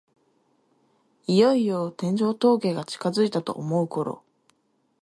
[1.27, 4.23] いよいよ天城峠が近づいたと思うころ